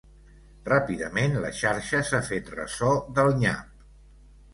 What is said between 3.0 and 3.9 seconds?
del nyap.